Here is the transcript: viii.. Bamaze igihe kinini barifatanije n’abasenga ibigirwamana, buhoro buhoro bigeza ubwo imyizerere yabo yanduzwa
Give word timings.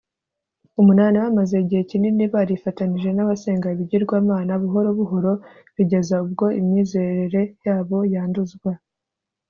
viii.. 0.85 1.19
Bamaze 1.23 1.55
igihe 1.63 1.83
kinini 1.89 2.25
barifatanije 2.33 3.09
n’abasenga 3.13 3.67
ibigirwamana, 3.73 4.51
buhoro 4.63 4.89
buhoro 4.99 5.31
bigeza 5.75 6.15
ubwo 6.25 6.45
imyizerere 6.59 7.41
yabo 7.65 7.97
yanduzwa 8.13 8.71